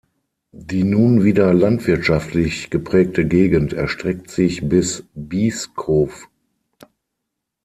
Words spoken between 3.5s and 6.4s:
erstreckt sich bis Beeskow.